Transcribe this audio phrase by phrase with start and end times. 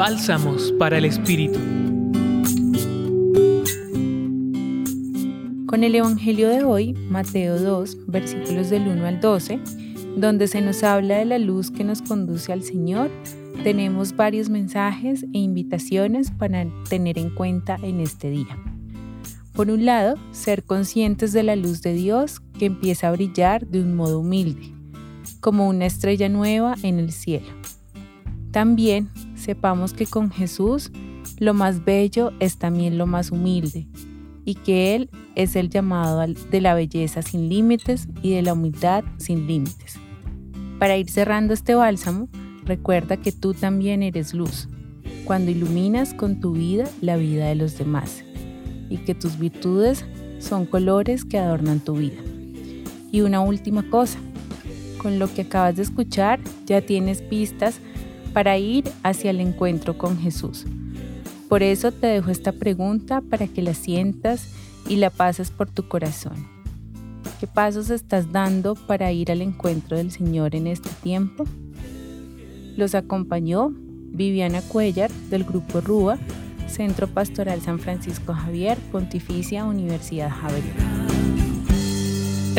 [0.00, 1.58] Bálsamos para el Espíritu.
[5.66, 9.60] Con el Evangelio de hoy, Mateo 2, versículos del 1 al 12,
[10.16, 13.10] donde se nos habla de la luz que nos conduce al Señor,
[13.62, 18.58] tenemos varios mensajes e invitaciones para tener en cuenta en este día.
[19.52, 23.82] Por un lado, ser conscientes de la luz de Dios que empieza a brillar de
[23.82, 24.72] un modo humilde,
[25.40, 27.48] como una estrella nueva en el cielo.
[28.50, 30.90] También sepamos que con Jesús
[31.38, 33.86] lo más bello es también lo más humilde
[34.44, 39.04] y que Él es el llamado de la belleza sin límites y de la humildad
[39.18, 39.98] sin límites.
[40.78, 42.28] Para ir cerrando este bálsamo,
[42.64, 44.68] recuerda que tú también eres luz,
[45.24, 48.24] cuando iluminas con tu vida la vida de los demás
[48.88, 50.04] y que tus virtudes
[50.40, 52.20] son colores que adornan tu vida.
[53.12, 54.18] Y una última cosa,
[54.98, 57.80] con lo que acabas de escuchar ya tienes pistas
[58.32, 60.66] para ir hacia el encuentro con Jesús.
[61.48, 64.48] Por eso te dejo esta pregunta para que la sientas
[64.88, 66.46] y la pases por tu corazón.
[67.40, 71.44] ¿Qué pasos estás dando para ir al encuentro del Señor en este tiempo?
[72.76, 76.18] Los acompañó Viviana Cuellar del Grupo RUA,
[76.68, 81.09] Centro Pastoral San Francisco Javier, Pontificia Universidad Javeriana.